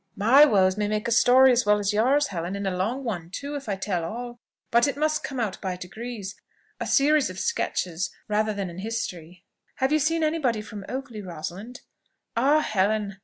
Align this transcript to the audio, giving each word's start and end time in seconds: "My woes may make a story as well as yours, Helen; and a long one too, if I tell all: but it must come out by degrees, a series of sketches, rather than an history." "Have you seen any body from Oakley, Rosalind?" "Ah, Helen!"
"My 0.15 0.45
woes 0.45 0.77
may 0.77 0.87
make 0.87 1.07
a 1.07 1.11
story 1.11 1.51
as 1.51 1.63
well 1.63 1.77
as 1.77 1.93
yours, 1.93 2.29
Helen; 2.29 2.55
and 2.55 2.65
a 2.65 2.75
long 2.75 3.03
one 3.03 3.29
too, 3.29 3.53
if 3.53 3.69
I 3.69 3.75
tell 3.75 4.03
all: 4.03 4.39
but 4.71 4.87
it 4.87 4.97
must 4.97 5.23
come 5.23 5.39
out 5.39 5.61
by 5.61 5.75
degrees, 5.75 6.35
a 6.79 6.87
series 6.87 7.29
of 7.29 7.37
sketches, 7.37 8.09
rather 8.27 8.51
than 8.51 8.71
an 8.71 8.79
history." 8.79 9.45
"Have 9.75 9.91
you 9.91 9.99
seen 9.99 10.23
any 10.23 10.39
body 10.39 10.63
from 10.63 10.85
Oakley, 10.89 11.21
Rosalind?" 11.21 11.81
"Ah, 12.35 12.61
Helen!" 12.61 13.19